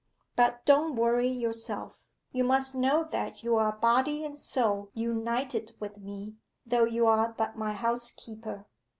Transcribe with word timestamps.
But 0.35 0.65
don't 0.65 0.95
worry 0.95 1.27
yourself. 1.29 1.99
You 2.31 2.43
must 2.43 2.73
know 2.73 3.03
that 3.11 3.43
you 3.43 3.57
are 3.57 3.71
body 3.73 4.25
and 4.25 4.35
soul 4.35 4.89
united 4.95 5.73
with 5.79 5.99
me, 5.99 6.37
though 6.65 6.85
you 6.85 7.05
are 7.05 7.35
but 7.37 7.55
my 7.55 7.73
housekeeper. 7.73 8.65